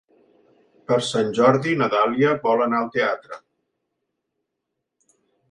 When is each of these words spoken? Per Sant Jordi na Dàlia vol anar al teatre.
Per 0.91 0.95
Sant 1.07 1.29
Jordi 1.39 1.75
na 1.81 1.89
Dàlia 1.95 2.31
vol 2.47 2.65
anar 2.67 2.81
al 2.87 2.91
teatre. 2.97 3.39